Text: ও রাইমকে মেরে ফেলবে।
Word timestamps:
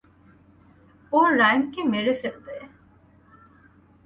ও 1.11 1.19
রাইমকে 1.39 1.81
মেরে 1.91 2.13
ফেলবে। 2.21 2.55